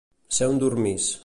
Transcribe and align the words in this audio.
Ser 0.37 0.47
un 0.53 0.59
dormís. 0.65 1.11